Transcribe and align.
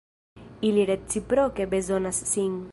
Ili 0.69 0.85
reciproke 0.91 1.71
bezonas 1.77 2.25
sin. 2.35 2.61